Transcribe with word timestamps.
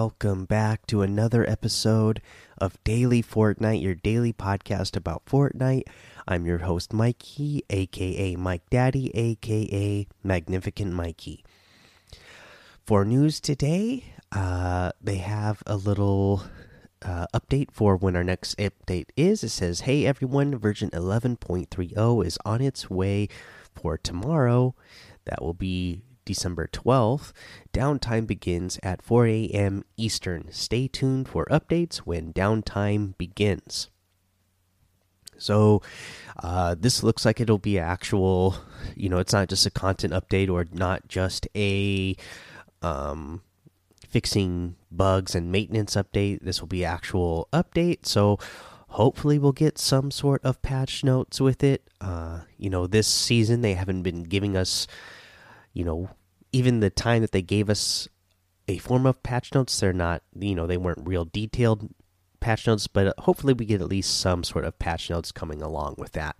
Welcome 0.00 0.46
back 0.46 0.86
to 0.86 1.02
another 1.02 1.46
episode 1.46 2.22
of 2.56 2.82
Daily 2.84 3.22
Fortnite, 3.22 3.82
your 3.82 3.94
daily 3.94 4.32
podcast 4.32 4.96
about 4.96 5.26
Fortnite. 5.26 5.82
I'm 6.26 6.46
your 6.46 6.60
host, 6.60 6.94
Mikey, 6.94 7.64
aka 7.68 8.34
Mike 8.34 8.62
Daddy, 8.70 9.14
aka 9.14 10.06
Magnificent 10.24 10.94
Mikey. 10.94 11.44
For 12.86 13.04
news 13.04 13.40
today, 13.40 14.14
uh, 14.32 14.92
they 15.02 15.16
have 15.16 15.62
a 15.66 15.76
little 15.76 16.44
uh, 17.02 17.26
update 17.34 17.70
for 17.70 17.94
when 17.94 18.16
our 18.16 18.24
next 18.24 18.56
update 18.56 19.10
is. 19.18 19.44
It 19.44 19.50
says, 19.50 19.80
Hey 19.80 20.06
everyone, 20.06 20.56
version 20.56 20.88
11.30 20.92 22.24
is 22.24 22.38
on 22.46 22.62
its 22.62 22.88
way 22.88 23.28
for 23.74 23.98
tomorrow. 23.98 24.74
That 25.26 25.42
will 25.42 25.52
be 25.52 26.00
December 26.24 26.68
12th. 26.68 27.32
Downtime 27.72 28.26
begins 28.26 28.78
at 28.82 29.02
4 29.02 29.26
a.m. 29.26 29.84
Eastern. 29.96 30.50
Stay 30.50 30.88
tuned 30.88 31.28
for 31.28 31.46
updates 31.46 31.98
when 31.98 32.32
downtime 32.32 33.16
begins. 33.18 33.88
So, 35.40 35.80
uh, 36.42 36.76
this 36.78 37.02
looks 37.02 37.24
like 37.24 37.40
it'll 37.40 37.58
be 37.58 37.78
actual, 37.78 38.56
you 38.94 39.08
know, 39.08 39.18
it's 39.18 39.32
not 39.32 39.48
just 39.48 39.66
a 39.66 39.70
content 39.70 40.12
update 40.12 40.50
or 40.50 40.66
not 40.72 41.08
just 41.08 41.48
a 41.56 42.14
um, 42.82 43.42
fixing 44.06 44.76
bugs 44.90 45.34
and 45.34 45.50
maintenance 45.50 45.94
update. 45.94 46.42
This 46.42 46.60
will 46.60 46.68
be 46.68 46.84
actual 46.84 47.48
update. 47.52 48.04
So, 48.04 48.38
hopefully, 48.88 49.38
we'll 49.38 49.52
get 49.52 49.78
some 49.78 50.10
sort 50.10 50.44
of 50.44 50.60
patch 50.60 51.02
notes 51.02 51.40
with 51.40 51.64
it. 51.64 51.88
Uh, 52.02 52.40
you 52.58 52.68
know, 52.68 52.86
this 52.86 53.06
season 53.06 53.62
they 53.62 53.74
haven't 53.74 54.02
been 54.02 54.24
giving 54.24 54.56
us 54.56 54.86
you 55.72 55.84
know, 55.84 56.10
even 56.52 56.80
the 56.80 56.90
time 56.90 57.22
that 57.22 57.32
they 57.32 57.42
gave 57.42 57.70
us 57.70 58.08
a 58.68 58.78
form 58.78 59.06
of 59.06 59.22
patch 59.22 59.54
notes, 59.54 59.78
they're 59.78 59.92
not, 59.92 60.22
you 60.38 60.54
know, 60.54 60.66
they 60.66 60.76
weren't 60.76 61.06
real 61.06 61.24
detailed 61.24 61.88
patch 62.40 62.66
notes, 62.66 62.86
but 62.86 63.14
hopefully 63.18 63.52
we 63.52 63.66
get 63.66 63.80
at 63.80 63.88
least 63.88 64.20
some 64.20 64.42
sort 64.42 64.64
of 64.64 64.78
patch 64.78 65.10
notes 65.10 65.32
coming 65.32 65.62
along 65.62 65.94
with 65.98 66.12
that. 66.12 66.36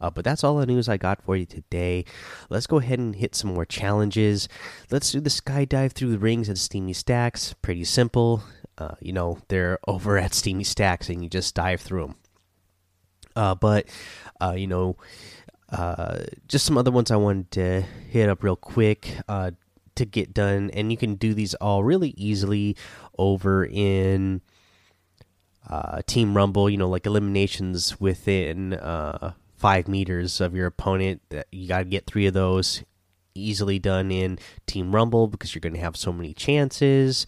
Uh, 0.00 0.10
but 0.10 0.24
that's 0.24 0.42
all 0.42 0.56
the 0.56 0.66
news 0.66 0.88
I 0.88 0.96
got 0.96 1.22
for 1.22 1.36
you 1.36 1.44
today. 1.44 2.04
Let's 2.48 2.66
go 2.66 2.78
ahead 2.78 2.98
and 2.98 3.14
hit 3.14 3.34
some 3.34 3.52
more 3.52 3.66
challenges. 3.66 4.48
Let's 4.90 5.12
do 5.12 5.20
the 5.20 5.30
skydive 5.30 5.92
through 5.92 6.12
the 6.12 6.18
rings 6.18 6.48
and 6.48 6.58
steamy 6.58 6.94
stacks. 6.94 7.54
Pretty 7.60 7.84
simple. 7.84 8.42
Uh, 8.78 8.94
you 9.00 9.12
know, 9.12 9.38
they're 9.48 9.78
over 9.86 10.16
at 10.16 10.32
steamy 10.32 10.64
stacks 10.64 11.08
and 11.08 11.22
you 11.22 11.28
just 11.28 11.54
dive 11.54 11.80
through 11.80 12.06
them. 12.06 12.14
Uh, 13.36 13.54
but, 13.54 13.86
uh, 14.40 14.54
you 14.56 14.66
know, 14.66 14.96
uh, 15.72 16.24
just 16.48 16.64
some 16.64 16.76
other 16.76 16.90
ones 16.90 17.10
I 17.10 17.16
wanted 17.16 17.50
to 17.52 17.80
hit 18.08 18.28
up 18.28 18.42
real 18.42 18.56
quick 18.56 19.16
uh, 19.28 19.52
to 19.94 20.04
get 20.04 20.34
done, 20.34 20.70
and 20.70 20.90
you 20.90 20.96
can 20.96 21.14
do 21.14 21.34
these 21.34 21.54
all 21.54 21.84
really 21.84 22.10
easily 22.16 22.76
over 23.18 23.64
in 23.64 24.40
uh, 25.68 26.02
Team 26.06 26.36
Rumble. 26.36 26.68
You 26.68 26.76
know, 26.76 26.88
like 26.88 27.06
eliminations 27.06 28.00
within 28.00 28.74
uh, 28.74 29.34
five 29.56 29.86
meters 29.88 30.40
of 30.40 30.54
your 30.54 30.66
opponent. 30.66 31.22
You 31.52 31.68
got 31.68 31.78
to 31.78 31.84
get 31.84 32.06
three 32.06 32.26
of 32.26 32.34
those 32.34 32.82
easily 33.34 33.78
done 33.78 34.10
in 34.10 34.38
Team 34.66 34.94
Rumble 34.94 35.28
because 35.28 35.54
you're 35.54 35.60
going 35.60 35.74
to 35.74 35.80
have 35.80 35.96
so 35.96 36.12
many 36.12 36.34
chances. 36.34 37.26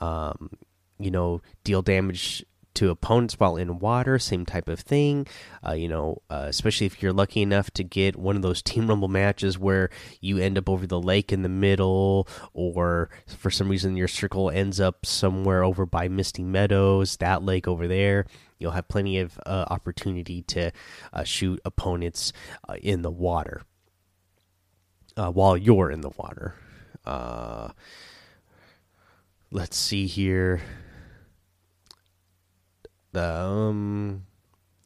Um, 0.00 0.50
you 0.98 1.10
know, 1.10 1.40
deal 1.64 1.82
damage 1.82 2.44
to 2.76 2.90
opponents 2.90 3.34
while 3.40 3.56
in 3.56 3.78
water, 3.78 4.18
same 4.18 4.46
type 4.46 4.68
of 4.68 4.80
thing. 4.80 5.26
Uh, 5.66 5.72
you 5.72 5.88
know, 5.88 6.22
uh, 6.30 6.46
especially 6.48 6.86
if 6.86 7.02
you're 7.02 7.12
lucky 7.12 7.42
enough 7.42 7.70
to 7.72 7.82
get 7.82 8.16
one 8.16 8.36
of 8.36 8.42
those 8.42 8.62
Team 8.66 8.88
Rumble 8.88 9.08
matches 9.08 9.58
where 9.58 9.90
you 10.20 10.38
end 10.38 10.56
up 10.56 10.68
over 10.68 10.86
the 10.86 11.00
lake 11.00 11.32
in 11.32 11.42
the 11.42 11.48
middle, 11.48 12.28
or 12.52 13.10
for 13.26 13.50
some 13.50 13.68
reason 13.68 13.96
your 13.96 14.08
circle 14.08 14.50
ends 14.50 14.78
up 14.78 15.04
somewhere 15.04 15.64
over 15.64 15.84
by 15.86 16.08
Misty 16.08 16.44
Meadows, 16.44 17.16
that 17.16 17.42
lake 17.42 17.66
over 17.66 17.88
there. 17.88 18.26
You'll 18.58 18.72
have 18.72 18.88
plenty 18.88 19.18
of 19.18 19.38
uh, 19.44 19.66
opportunity 19.68 20.42
to 20.42 20.72
uh, 21.12 21.24
shoot 21.24 21.60
opponents 21.64 22.32
uh, 22.68 22.76
in 22.80 23.02
the 23.02 23.10
water 23.10 23.62
uh, 25.16 25.30
while 25.30 25.56
you're 25.56 25.90
in 25.90 26.00
the 26.00 26.10
water. 26.16 26.54
let's 29.50 29.76
see 29.76 30.06
here 30.06 30.60
um 33.16 34.24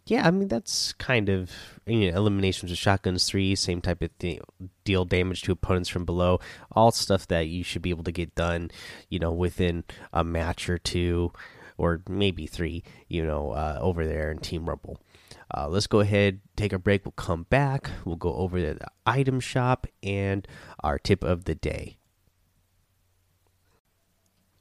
yeah 0.06 0.26
i 0.26 0.30
mean 0.30 0.48
that's 0.48 0.92
kind 0.94 1.28
of 1.28 1.50
you 1.86 2.10
know 2.10 2.16
eliminations 2.16 2.70
of 2.70 2.78
shotguns 2.78 3.28
three 3.28 3.54
same 3.54 3.80
type 3.80 4.02
of 4.02 4.10
thing 4.18 4.40
deal 4.84 5.04
damage 5.04 5.42
to 5.42 5.52
opponents 5.52 5.88
from 5.88 6.04
below 6.04 6.38
all 6.72 6.90
stuff 6.90 7.26
that 7.28 7.48
you 7.48 7.62
should 7.62 7.82
be 7.82 7.90
able 7.90 8.04
to 8.04 8.12
get 8.12 8.34
done 8.34 8.70
you 9.08 9.18
know 9.18 9.32
within 9.32 9.84
a 10.12 10.24
match 10.24 10.68
or 10.68 10.78
two 10.78 11.32
or 11.80 12.02
maybe 12.08 12.46
three 12.46 12.84
you 13.08 13.24
know 13.24 13.52
uh, 13.52 13.78
over 13.80 14.06
there 14.06 14.30
in 14.30 14.38
team 14.38 14.68
rumble. 14.68 15.00
Uh, 15.56 15.66
let's 15.66 15.86
go 15.86 16.00
ahead 16.00 16.40
take 16.54 16.72
a 16.72 16.78
break. 16.78 17.04
We'll 17.04 17.12
come 17.12 17.44
back. 17.44 17.90
We'll 18.04 18.16
go 18.16 18.34
over 18.34 18.60
the 18.60 18.78
item 19.06 19.40
shop 19.40 19.86
and 20.02 20.46
our 20.80 20.98
tip 20.98 21.24
of 21.24 21.44
the 21.44 21.54
day 21.54 21.96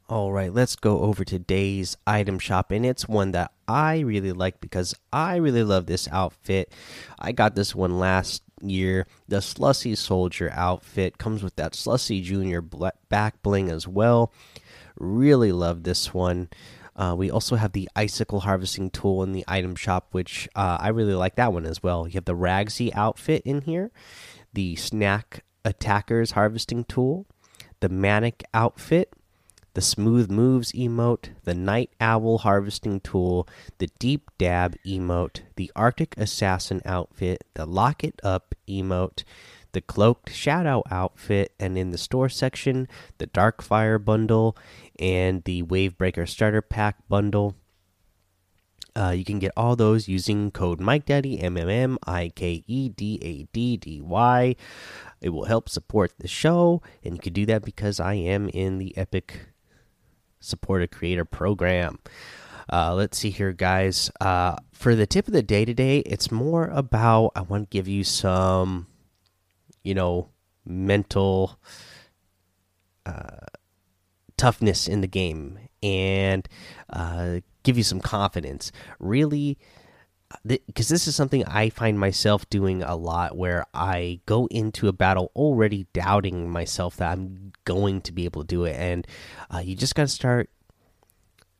all 0.10 0.34
right, 0.34 0.52
let's 0.52 0.76
go 0.76 1.02
over 1.02 1.24
today's 1.24 1.96
item 2.08 2.40
shop, 2.40 2.72
and 2.72 2.84
it's 2.84 3.08
one 3.08 3.32
that 3.34 3.52
I 3.68 4.00
really 4.00 4.32
like 4.32 4.60
because 4.60 4.96
I 5.14 5.36
really 5.36 5.64
love 5.64 5.86
this 5.86 6.08
outfit. 6.08 6.74
I 7.20 7.32
got 7.32 7.54
this 7.54 7.76
one 7.76 8.00
last 8.00 8.42
year. 8.60 9.06
The 9.28 9.40
Slushy 9.40 9.94
Soldier 9.94 10.52
outfit 10.52 11.20
comes 11.20 11.44
with 11.44 11.56
that 11.58 11.76
Slushy 11.76 12.22
Junior 12.22 12.64
back 13.10 13.44
bling 13.44 13.70
as 13.70 13.88
well. 13.88 14.34
Really 14.98 15.52
love 15.52 15.84
this 15.84 16.12
one. 16.12 16.50
Uh, 16.96 17.14
we 17.16 17.30
also 17.30 17.56
have 17.56 17.74
the 17.74 17.88
icicle 17.96 18.40
harvesting 18.40 18.90
tool 18.90 19.22
in 19.22 19.32
the 19.32 19.46
item 19.48 19.76
shop, 19.76 20.08
which 20.12 20.50
uh, 20.56 20.78
I 20.82 20.88
really 20.90 21.14
like 21.14 21.36
that 21.36 21.54
one 21.54 21.68
as 21.68 21.84
well. 21.84 22.08
You 22.08 22.16
have 22.16 22.26
the 22.26 22.36
Ragsy 22.36 22.92
outfit 22.96 23.44
in 23.46 23.62
here, 23.62 23.92
the 24.54 24.76
snack 24.76 25.44
attackers 25.64 26.32
harvesting 26.32 26.84
tool, 26.86 27.28
the 27.80 27.90
manic 27.90 28.44
outfit 28.56 29.14
the 29.74 29.82
Smooth 29.82 30.30
Moves 30.30 30.72
emote, 30.72 31.30
the 31.44 31.54
Night 31.54 31.92
Owl 32.02 32.40
harvesting 32.40 33.00
tool, 33.00 33.48
the 33.78 33.90
Deep 34.00 34.30
Dab 34.38 34.76
emote, 34.86 35.42
the 35.56 35.72
Arctic 35.76 36.16
Assassin 36.18 36.82
outfit, 36.86 37.44
the 37.54 37.66
Lock 37.66 38.04
It 38.04 38.20
Up 38.24 38.56
emote, 38.68 39.24
the 39.72 39.82
Cloaked 39.82 40.32
Shadow 40.34 40.84
outfit, 40.90 41.54
and 41.60 41.78
in 41.78 41.92
the 41.92 41.98
store 41.98 42.30
section, 42.30 42.88
the 43.20 43.28
Dark 43.28 43.62
Fire 43.62 44.00
bundle 44.00 44.58
and 44.98 45.44
the 45.44 45.64
Wavebreaker 45.64 46.28
starter 46.28 46.62
pack 46.62 47.08
bundle. 47.08 47.56
Uh, 48.96 49.12
you 49.12 49.24
can 49.24 49.40
get 49.40 49.52
all 49.56 49.76
those 49.76 50.08
using 50.08 50.50
code 50.52 50.82
Mike 50.82 51.06
Daddy 51.06 51.40
M 51.40 51.56
M 51.56 51.70
M 51.70 51.98
I 52.06 52.32
K 52.36 52.64
E 52.68 52.90
D 52.90 53.20
A 53.22 53.44
D 53.54 53.78
D 53.78 54.02
Y. 54.02 54.56
It 55.22 55.30
will 55.30 55.46
help 55.46 55.70
support 55.70 56.12
the 56.18 56.28
show, 56.28 56.82
and 57.04 57.14
you 57.14 57.22
can 57.22 57.34
do 57.34 57.46
that 57.46 57.64
because 57.64 58.00
I 58.00 58.16
am 58.16 58.50
in 58.50 58.80
the 58.80 58.98
Epic 58.98 59.40
support 60.40 60.82
a 60.82 60.88
creator 60.88 61.26
program. 61.26 62.00
Uh, 62.72 62.94
let's 62.94 63.18
see 63.18 63.32
here, 63.32 63.52
guys. 63.52 64.12
Uh, 64.22 64.56
for 64.72 64.96
the 64.96 65.08
tip 65.08 65.28
of 65.28 65.34
the 65.34 65.42
day 65.44 65.66
today, 65.66 66.00
it's 66.00 66.32
more 66.32 66.68
about 66.68 67.32
I 67.36 67.42
want 67.42 67.70
to 67.70 67.76
give 67.76 67.88
you 67.88 68.04
some, 68.04 68.88
you 69.84 69.96
know, 69.96 70.30
mental 70.66 71.60
uh, 73.06 73.48
toughness 74.38 74.88
in 74.88 75.02
the 75.02 75.08
game 75.08 75.60
and 75.82 76.48
uh, 76.92 77.40
give 77.64 77.78
you 77.78 77.84
some 77.84 78.00
confidence. 78.00 78.72
Really 79.00 79.58
because 80.46 80.90
this 80.90 81.08
is 81.08 81.16
something 81.16 81.44
I 81.46 81.70
find 81.70 82.00
myself 82.00 82.50
doing 82.50 82.84
a 82.84 82.96
lot 82.96 83.36
where 83.36 83.66
I 83.74 84.20
go 84.26 84.48
into 84.48 84.88
a 84.88 84.94
battle 84.94 85.32
already 85.36 85.88
doubting 85.92 86.50
myself 86.50 86.98
that 86.98 87.12
I'm 87.12 87.52
going 87.66 88.02
to 88.02 88.12
be 88.12 88.26
able 88.26 88.44
to 88.44 88.48
do 88.48 88.66
it. 88.66 88.76
And 88.76 89.08
uh, 89.54 89.60
you 89.60 89.76
just 89.76 89.96
got 89.96 90.04
to 90.04 90.08
start, 90.08 90.50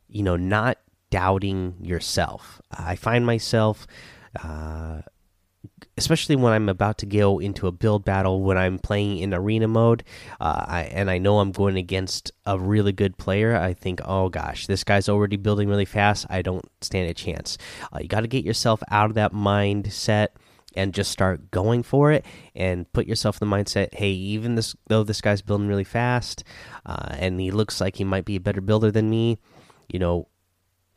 you 0.08 0.22
know, 0.22 0.36
not 0.36 0.78
doubting 1.10 1.74
yourself. 1.82 2.60
I 2.70 2.94
find 2.94 3.26
myself 3.26 3.86
uh, 4.42 5.00
especially 5.96 6.36
when 6.36 6.52
I'm 6.52 6.68
about 6.68 6.98
to 6.98 7.06
go 7.06 7.38
into 7.38 7.66
a 7.66 7.72
build 7.72 8.04
battle 8.04 8.42
when 8.42 8.56
I'm 8.56 8.78
playing 8.78 9.18
in 9.18 9.34
arena 9.34 9.68
mode, 9.68 10.04
uh, 10.40 10.64
I, 10.66 10.82
and 10.92 11.10
I 11.10 11.18
know 11.18 11.40
I'm 11.40 11.52
going 11.52 11.76
against 11.76 12.32
a 12.46 12.58
really 12.58 12.92
good 12.92 13.16
player. 13.16 13.56
I 13.56 13.74
think, 13.74 14.00
oh 14.04 14.28
gosh, 14.28 14.66
this 14.66 14.84
guy's 14.84 15.08
already 15.08 15.36
building 15.36 15.68
really 15.68 15.84
fast. 15.84 16.26
I 16.30 16.42
don't 16.42 16.64
stand 16.80 17.08
a 17.10 17.14
chance. 17.14 17.58
Uh, 17.92 17.98
you 18.00 18.08
got 18.08 18.20
to 18.20 18.28
get 18.28 18.44
yourself 18.44 18.82
out 18.90 19.10
of 19.10 19.14
that 19.14 19.32
mindset 19.32 20.28
and 20.76 20.94
just 20.94 21.10
start 21.10 21.50
going 21.50 21.82
for 21.82 22.12
it 22.12 22.24
and 22.54 22.90
put 22.92 23.06
yourself 23.06 23.40
in 23.40 23.48
the 23.48 23.56
mindset 23.56 23.92
hey 23.94 24.10
even 24.10 24.54
this 24.54 24.76
though 24.86 25.02
this 25.02 25.20
guy's 25.20 25.42
building 25.42 25.66
really 25.66 25.82
fast 25.84 26.44
uh, 26.86 27.08
and 27.18 27.40
he 27.40 27.50
looks 27.50 27.80
like 27.80 27.96
he 27.96 28.04
might 28.04 28.24
be 28.24 28.36
a 28.36 28.40
better 28.40 28.60
builder 28.60 28.90
than 28.90 29.10
me 29.10 29.36
you 29.88 29.98
know 29.98 30.28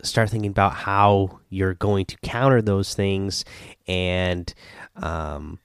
start 0.04 0.30
thinking 0.30 0.52
about 0.52 0.74
how 0.74 1.40
you're 1.50 1.74
going 1.74 2.06
to 2.06 2.18
counter 2.18 2.62
those 2.62 2.94
things 2.94 3.46
and 3.88 4.54
um, 4.98 5.60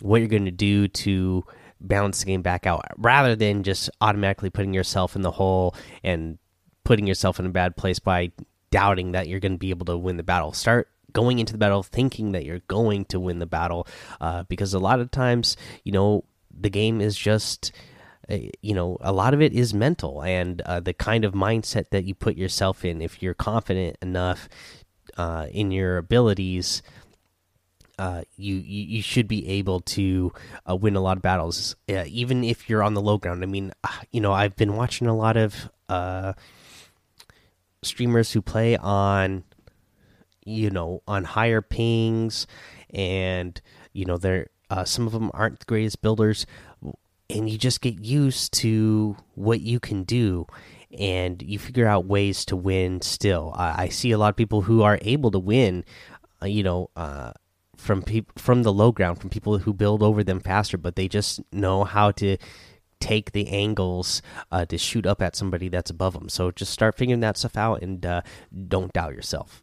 what 0.00 0.18
you're 0.18 0.28
going 0.28 0.44
to 0.44 0.50
do 0.50 0.88
to 0.88 1.44
balance 1.80 2.20
the 2.20 2.26
game 2.26 2.42
back 2.42 2.66
out 2.66 2.84
rather 2.96 3.36
than 3.36 3.62
just 3.62 3.90
automatically 4.00 4.50
putting 4.50 4.74
yourself 4.74 5.14
in 5.14 5.22
the 5.22 5.30
hole 5.30 5.74
and 6.02 6.38
putting 6.84 7.06
yourself 7.06 7.38
in 7.38 7.46
a 7.46 7.50
bad 7.50 7.76
place 7.76 7.98
by 7.98 8.30
doubting 8.70 9.12
that 9.12 9.28
you're 9.28 9.40
going 9.40 9.52
to 9.52 9.58
be 9.58 9.70
able 9.70 9.86
to 9.86 9.96
win 9.96 10.16
the 10.16 10.22
battle. 10.22 10.52
Start 10.52 10.88
going 11.12 11.38
into 11.38 11.52
the 11.52 11.58
battle 11.58 11.82
thinking 11.82 12.32
that 12.32 12.44
you're 12.44 12.60
going 12.68 13.04
to 13.06 13.18
win 13.18 13.38
the 13.38 13.46
battle, 13.46 13.86
uh, 14.20 14.42
because 14.44 14.74
a 14.74 14.78
lot 14.78 15.00
of 15.00 15.10
times, 15.10 15.56
you 15.82 15.92
know, 15.92 16.24
the 16.58 16.70
game 16.70 17.00
is 17.00 17.16
just 17.16 17.72
you 18.28 18.74
know 18.74 18.96
a 19.00 19.12
lot 19.12 19.34
of 19.34 19.40
it 19.40 19.52
is 19.52 19.72
mental 19.72 20.22
and 20.22 20.60
uh, 20.62 20.80
the 20.80 20.92
kind 20.92 21.24
of 21.24 21.32
mindset 21.32 21.90
that 21.90 22.04
you 22.04 22.14
put 22.14 22.36
yourself 22.36 22.84
in 22.84 23.00
if 23.00 23.22
you're 23.22 23.34
confident 23.34 23.96
enough 24.02 24.48
uh, 25.16 25.46
in 25.50 25.70
your 25.70 25.96
abilities 25.96 26.82
uh, 27.98 28.22
you, 28.36 28.56
you, 28.56 28.84
you 28.96 29.02
should 29.02 29.26
be 29.26 29.48
able 29.48 29.80
to 29.80 30.30
uh, 30.68 30.76
win 30.76 30.96
a 30.96 31.00
lot 31.00 31.16
of 31.16 31.22
battles, 31.22 31.76
uh, 31.88 32.04
even 32.06 32.44
if 32.44 32.68
you're 32.68 32.82
on 32.82 32.92
the 32.92 33.00
low 33.00 33.16
ground. 33.16 33.42
I 33.42 33.46
mean, 33.46 33.72
you 34.12 34.20
know, 34.20 34.34
I've 34.34 34.54
been 34.54 34.76
watching 34.76 35.06
a 35.06 35.16
lot 35.16 35.38
of 35.38 35.70
streamers 37.82 38.32
who 38.32 38.42
play 38.42 38.76
on, 38.76 39.44
you 40.44 40.68
know, 40.68 41.02
on 41.08 41.24
higher 41.24 41.62
pings, 41.62 42.46
and 42.90 43.58
you 43.94 44.04
know, 44.04 44.18
they're 44.18 44.48
some 44.84 45.06
of 45.06 45.14
them 45.14 45.30
aren't 45.32 45.60
the 45.60 45.64
greatest 45.64 46.02
builders, 46.02 46.44
and 47.28 47.48
you 47.48 47.58
just 47.58 47.80
get 47.80 48.04
used 48.04 48.52
to 48.54 49.16
what 49.34 49.60
you 49.60 49.80
can 49.80 50.04
do 50.04 50.46
and 50.96 51.42
you 51.42 51.58
figure 51.58 51.86
out 51.86 52.06
ways 52.06 52.44
to 52.46 52.56
win 52.56 53.00
still. 53.02 53.52
I, 53.56 53.84
I 53.84 53.88
see 53.88 54.12
a 54.12 54.18
lot 54.18 54.30
of 54.30 54.36
people 54.36 54.62
who 54.62 54.82
are 54.82 54.98
able 55.02 55.30
to 55.32 55.38
win 55.38 55.84
uh, 56.42 56.46
you 56.46 56.62
know 56.62 56.90
uh, 56.96 57.32
from 57.76 58.02
people 58.02 58.32
from 58.36 58.62
the 58.62 58.72
low 58.72 58.92
ground 58.92 59.20
from 59.20 59.30
people 59.30 59.58
who 59.58 59.72
build 59.72 60.02
over 60.02 60.22
them 60.22 60.40
faster 60.40 60.76
but 60.76 60.96
they 60.96 61.08
just 61.08 61.40
know 61.52 61.84
how 61.84 62.10
to 62.10 62.36
take 63.00 63.32
the 63.32 63.48
angles 63.48 64.22
uh, 64.50 64.64
to 64.64 64.78
shoot 64.78 65.06
up 65.06 65.20
at 65.20 65.36
somebody 65.36 65.68
that's 65.68 65.90
above 65.90 66.14
them 66.14 66.28
so 66.28 66.50
just 66.50 66.72
start 66.72 66.96
figuring 66.96 67.20
that 67.20 67.36
stuff 67.36 67.56
out 67.56 67.82
and 67.82 68.04
uh, 68.04 68.20
don't 68.68 68.92
doubt 68.92 69.14
yourself 69.14 69.62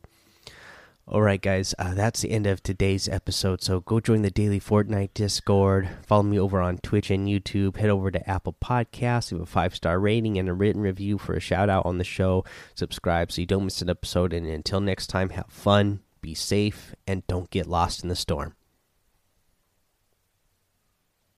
all 1.05 1.21
right, 1.21 1.41
guys, 1.41 1.75
uh, 1.77 1.93
that's 1.93 2.21
the 2.21 2.31
end 2.31 2.47
of 2.47 2.63
today's 2.63 3.09
episode. 3.09 3.61
So 3.61 3.81
go 3.81 3.99
join 3.99 4.21
the 4.21 4.31
daily 4.31 4.59
Fortnite 4.59 5.13
Discord. 5.13 5.89
Follow 6.05 6.23
me 6.23 6.39
over 6.39 6.61
on 6.61 6.77
Twitch 6.77 7.11
and 7.11 7.27
YouTube. 7.27 7.75
Head 7.75 7.89
over 7.89 8.09
to 8.09 8.29
Apple 8.29 8.55
Podcasts, 8.63 9.31
leave 9.31 9.41
a 9.41 9.45
five 9.45 9.75
star 9.75 9.99
rating 9.99 10.39
and 10.39 10.47
a 10.47 10.53
written 10.53 10.81
review 10.81 11.17
for 11.17 11.33
a 11.33 11.41
shout 11.41 11.69
out 11.69 11.85
on 11.85 11.97
the 11.97 12.05
show. 12.05 12.45
Subscribe 12.75 13.31
so 13.31 13.41
you 13.41 13.45
don't 13.45 13.65
miss 13.65 13.81
an 13.81 13.89
episode. 13.89 14.31
And 14.31 14.47
until 14.47 14.79
next 14.79 15.07
time, 15.07 15.29
have 15.31 15.47
fun, 15.49 15.99
be 16.21 16.33
safe, 16.33 16.95
and 17.05 17.27
don't 17.27 17.49
get 17.49 17.67
lost 17.67 18.01
in 18.03 18.09
the 18.09 18.15
storm. 18.15 18.55